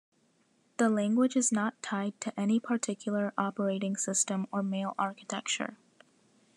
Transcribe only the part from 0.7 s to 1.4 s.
The language